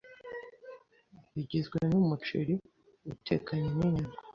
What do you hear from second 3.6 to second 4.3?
n’inyama